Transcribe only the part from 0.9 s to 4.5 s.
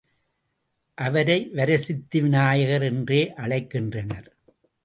அவரை வரசித்தி விநாயகர் என்றே அழைக்கின்றனர்.